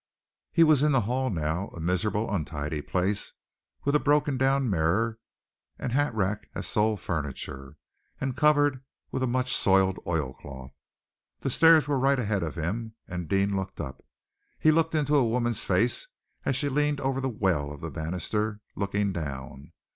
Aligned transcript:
He 0.51 0.63
was 0.63 0.81
in 0.81 0.93
the 0.93 1.01
hall 1.01 1.29
now, 1.29 1.67
a 1.75 1.79
miserable, 1.79 2.27
untidy 2.33 2.81
place 2.81 3.33
with 3.83 3.93
a 3.93 3.99
broken 3.99 4.35
down 4.35 4.67
mirror 4.67 5.19
and 5.77 5.91
hat 5.91 6.15
rack 6.15 6.49
as 6.55 6.65
sole 6.65 6.97
furniture, 6.97 7.77
and 8.19 8.35
covered 8.35 8.83
with 9.11 9.21
a 9.21 9.27
much 9.27 9.55
soiled 9.55 9.99
oilcloth. 10.07 10.71
The 11.41 11.51
stairs 11.51 11.87
were 11.87 11.99
right 11.99 12.17
ahead 12.19 12.41
of 12.41 12.55
him, 12.55 12.95
and 13.07 13.27
Deane 13.29 13.55
looked 13.55 13.79
up. 13.79 14.03
He 14.59 14.71
looked 14.71 14.95
into 14.95 15.13
a 15.15 15.23
woman's 15.23 15.63
face 15.63 16.07
as 16.45 16.55
she 16.55 16.67
leaned 16.67 16.99
over 16.99 17.21
the 17.21 17.29
well 17.29 17.71
of 17.71 17.81
the 17.81 17.91
banisters, 17.91 18.57
looking 18.75 19.13
down. 19.13 19.71